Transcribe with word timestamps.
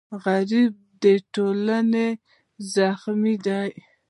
غریب 0.23 0.73
د 1.01 1.05
ټولنې 1.33 2.07
زخم 2.73 3.21
دی 3.45 3.69